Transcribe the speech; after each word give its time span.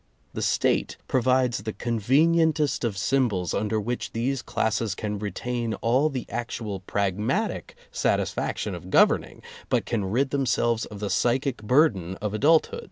The 0.33 0.41
State 0.41 0.97
provides 1.07 1.59
the 1.59 1.73
convenientest 1.73 2.83
of 2.83 2.97
symbols 2.97 3.53
under 3.53 3.79
which 3.79 4.13
these 4.13 4.41
classes 4.41 4.95
can 4.95 5.19
retain 5.19 5.75
all 5.75 6.09
the 6.09 6.25
actual 6.27 6.79
pragmatic 6.79 7.75
satisfaction 7.91 8.73
of 8.73 8.89
governing, 8.89 9.43
but 9.69 9.85
can 9.85 10.05
rid 10.05 10.31
themselves 10.31 10.85
of 10.85 11.01
the 11.01 11.11
psychic 11.11 11.57
burden 11.61 12.15
of 12.15 12.33
adult 12.33 12.65
hood. 12.71 12.79